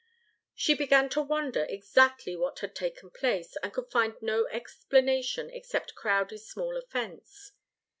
She 0.55 0.73
began 0.73 1.09
to 1.09 1.21
wonder 1.21 1.63
exactly 1.69 2.35
what 2.35 2.57
had 2.61 2.73
taken 2.73 3.11
place, 3.11 3.55
and 3.61 3.71
could 3.71 3.91
find 3.91 4.19
no 4.19 4.47
explanation 4.47 5.51
except 5.51 5.93
Crowdie's 5.93 6.47
small 6.47 6.75
offence. 6.75 7.51